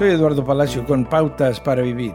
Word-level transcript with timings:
Soy 0.00 0.12
Eduardo 0.12 0.42
Palacio 0.46 0.86
con 0.86 1.04
Pautas 1.04 1.60
para 1.60 1.82
Vivir. 1.82 2.14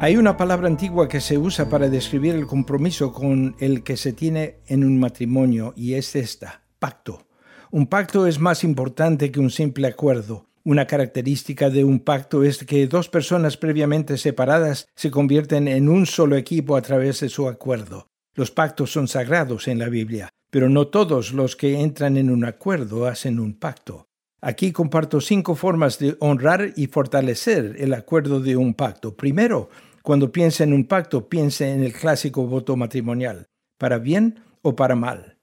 Hay 0.00 0.18
una 0.18 0.36
palabra 0.36 0.68
antigua 0.68 1.08
que 1.08 1.22
se 1.22 1.38
usa 1.38 1.70
para 1.70 1.88
describir 1.88 2.34
el 2.34 2.46
compromiso 2.46 3.10
con 3.10 3.56
el 3.58 3.82
que 3.82 3.96
se 3.96 4.12
tiene 4.12 4.58
en 4.66 4.84
un 4.84 5.00
matrimonio 5.00 5.72
y 5.78 5.94
es 5.94 6.14
esta, 6.14 6.60
pacto. 6.78 7.26
Un 7.70 7.86
pacto 7.86 8.26
es 8.26 8.38
más 8.38 8.64
importante 8.64 9.32
que 9.32 9.40
un 9.40 9.48
simple 9.48 9.86
acuerdo. 9.86 10.44
Una 10.62 10.86
característica 10.86 11.70
de 11.70 11.82
un 11.82 12.00
pacto 12.00 12.44
es 12.44 12.62
que 12.62 12.86
dos 12.86 13.08
personas 13.08 13.56
previamente 13.56 14.18
separadas 14.18 14.88
se 14.94 15.10
convierten 15.10 15.68
en 15.68 15.88
un 15.88 16.04
solo 16.04 16.36
equipo 16.36 16.76
a 16.76 16.82
través 16.82 17.20
de 17.20 17.30
su 17.30 17.48
acuerdo. 17.48 18.08
Los 18.34 18.50
pactos 18.50 18.92
son 18.92 19.08
sagrados 19.08 19.68
en 19.68 19.78
la 19.78 19.88
Biblia, 19.88 20.28
pero 20.50 20.68
no 20.68 20.88
todos 20.88 21.32
los 21.32 21.56
que 21.56 21.80
entran 21.80 22.18
en 22.18 22.28
un 22.28 22.44
acuerdo 22.44 23.06
hacen 23.06 23.40
un 23.40 23.58
pacto. 23.58 24.06
Aquí 24.40 24.70
comparto 24.70 25.20
cinco 25.20 25.54
formas 25.54 25.98
de 25.98 26.16
honrar 26.20 26.72
y 26.76 26.86
fortalecer 26.86 27.76
el 27.78 27.94
acuerdo 27.94 28.40
de 28.40 28.56
un 28.56 28.74
pacto. 28.74 29.16
Primero, 29.16 29.70
cuando 30.02 30.30
piense 30.30 30.64
en 30.64 30.72
un 30.72 30.84
pacto, 30.84 31.28
piense 31.28 31.72
en 31.72 31.82
el 31.82 31.92
clásico 31.92 32.46
voto 32.46 32.76
matrimonial, 32.76 33.46
para 33.78 33.98
bien 33.98 34.40
o 34.62 34.76
para 34.76 34.94
mal. 34.94 35.38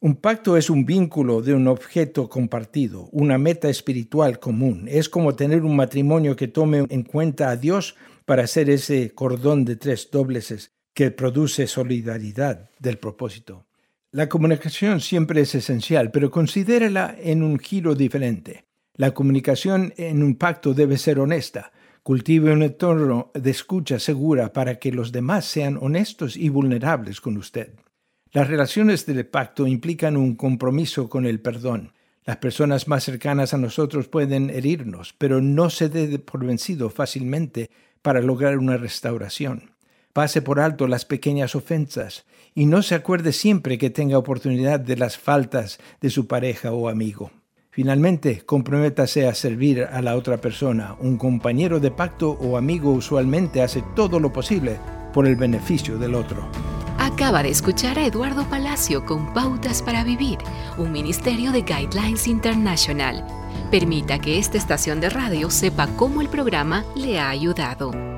Un 0.00 0.14
pacto 0.14 0.56
es 0.56 0.70
un 0.70 0.86
vínculo 0.86 1.42
de 1.42 1.54
un 1.54 1.66
objeto 1.66 2.28
compartido, 2.28 3.08
una 3.10 3.36
meta 3.36 3.68
espiritual 3.68 4.38
común. 4.38 4.86
Es 4.88 5.08
como 5.08 5.34
tener 5.34 5.62
un 5.64 5.74
matrimonio 5.74 6.36
que 6.36 6.46
tome 6.46 6.86
en 6.88 7.02
cuenta 7.02 7.50
a 7.50 7.56
Dios 7.56 7.96
para 8.24 8.44
hacer 8.44 8.70
ese 8.70 9.10
cordón 9.10 9.64
de 9.64 9.76
tres 9.76 10.08
dobleces 10.10 10.70
que 10.94 11.10
produce 11.10 11.66
solidaridad 11.66 12.70
del 12.78 12.98
propósito. 12.98 13.67
La 14.10 14.26
comunicación 14.26 15.00
siempre 15.02 15.42
es 15.42 15.54
esencial, 15.54 16.10
pero 16.10 16.30
considérala 16.30 17.14
en 17.20 17.42
un 17.42 17.58
giro 17.58 17.94
diferente. 17.94 18.64
La 18.94 19.12
comunicación 19.12 19.92
en 19.98 20.22
un 20.22 20.36
pacto 20.36 20.72
debe 20.72 20.96
ser 20.96 21.20
honesta. 21.20 21.72
Cultive 22.02 22.50
un 22.50 22.62
entorno 22.62 23.30
de 23.34 23.50
escucha 23.50 23.98
segura 23.98 24.50
para 24.54 24.78
que 24.78 24.92
los 24.92 25.12
demás 25.12 25.44
sean 25.44 25.76
honestos 25.78 26.38
y 26.38 26.48
vulnerables 26.48 27.20
con 27.20 27.36
usted. 27.36 27.74
Las 28.32 28.48
relaciones 28.48 29.04
del 29.04 29.26
pacto 29.26 29.66
implican 29.66 30.16
un 30.16 30.36
compromiso 30.36 31.10
con 31.10 31.26
el 31.26 31.40
perdón. 31.40 31.92
Las 32.24 32.38
personas 32.38 32.88
más 32.88 33.04
cercanas 33.04 33.52
a 33.52 33.58
nosotros 33.58 34.08
pueden 34.08 34.48
herirnos, 34.48 35.14
pero 35.18 35.42
no 35.42 35.68
se 35.68 35.90
dé 35.90 36.18
por 36.18 36.46
vencido 36.46 36.88
fácilmente 36.88 37.70
para 38.00 38.22
lograr 38.22 38.56
una 38.56 38.78
restauración. 38.78 39.72
Pase 40.18 40.42
por 40.42 40.58
alto 40.58 40.88
las 40.88 41.04
pequeñas 41.04 41.54
ofensas 41.54 42.26
y 42.52 42.66
no 42.66 42.82
se 42.82 42.96
acuerde 42.96 43.30
siempre 43.30 43.78
que 43.78 43.88
tenga 43.88 44.18
oportunidad 44.18 44.80
de 44.80 44.96
las 44.96 45.16
faltas 45.16 45.78
de 46.00 46.10
su 46.10 46.26
pareja 46.26 46.72
o 46.72 46.88
amigo. 46.88 47.30
Finalmente, 47.70 48.42
comprométase 48.44 49.28
a 49.28 49.34
servir 49.36 49.84
a 49.84 50.02
la 50.02 50.16
otra 50.16 50.38
persona. 50.38 50.96
Un 50.98 51.18
compañero 51.18 51.78
de 51.78 51.92
pacto 51.92 52.32
o 52.32 52.56
amigo 52.56 52.90
usualmente 52.90 53.62
hace 53.62 53.84
todo 53.94 54.18
lo 54.18 54.32
posible 54.32 54.80
por 55.12 55.24
el 55.24 55.36
beneficio 55.36 55.98
del 55.98 56.16
otro. 56.16 56.48
Acaba 56.98 57.44
de 57.44 57.50
escuchar 57.50 57.96
a 57.96 58.04
Eduardo 58.04 58.42
Palacio 58.50 59.06
con 59.06 59.32
Pautas 59.32 59.82
para 59.82 60.02
Vivir, 60.02 60.38
un 60.78 60.90
ministerio 60.90 61.52
de 61.52 61.62
Guidelines 61.62 62.26
International. 62.26 63.24
Permita 63.70 64.18
que 64.18 64.40
esta 64.40 64.58
estación 64.58 65.00
de 65.00 65.10
radio 65.10 65.48
sepa 65.48 65.86
cómo 65.94 66.22
el 66.22 66.28
programa 66.28 66.84
le 66.96 67.20
ha 67.20 67.28
ayudado. 67.28 68.17